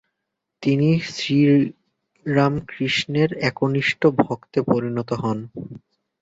[0.63, 5.37] তিনি শ্রীরামকৃষ্ণের একনিষ্ঠ ভক্তে পরিণত হন।